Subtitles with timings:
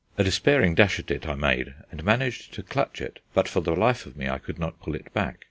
[0.17, 3.75] A despairing dash at it I made, and managed to clutch it; but for the
[3.75, 5.37] life of me I could not pull it back.